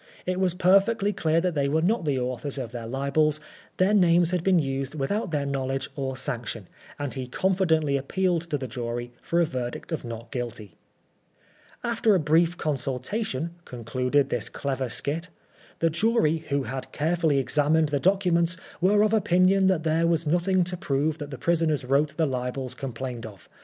[0.25, 3.39] It was perfectly clear that they were not the authors of the libels;
[3.77, 8.49] their names had been used without their knowledge or sanction; and he confidently ap pealed
[8.49, 10.73] to the jury for a verdict of Not Guilty.
[11.83, 15.29] "After a brief consultation," concluded this clever skit,"
[15.81, 20.63] the jury, who had carefully examined the documents, were of opinion that there was nothing
[20.63, 23.47] to prove that the prisoners wrote the libels complained of.